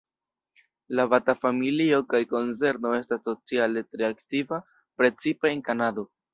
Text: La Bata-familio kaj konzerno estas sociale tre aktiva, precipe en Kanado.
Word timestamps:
La 0.99 1.03
Bata-familio 1.11 1.99
kaj 2.15 2.23
konzerno 2.33 2.95
estas 3.01 3.23
sociale 3.29 3.87
tre 3.91 4.11
aktiva, 4.11 4.63
precipe 5.03 5.57
en 5.57 5.67
Kanado. 5.73 6.11